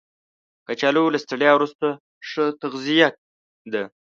کچالو 0.67 1.03
له 1.13 1.19
ستړیا 1.23 1.51
وروسته 1.55 1.85
ښه 2.29 2.45
تغذیه 2.61 3.09
ده 3.73 3.83